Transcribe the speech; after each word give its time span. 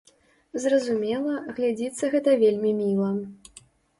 Зразумела, 0.63 1.35
глядзіцца 1.59 2.09
гэта 2.15 2.33
вельмі 2.47 2.71
міла. 2.81 3.11